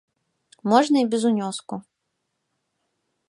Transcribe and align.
Можна 0.73 0.97
і 1.03 1.09
без 1.11 1.23
унёску. 1.31 1.75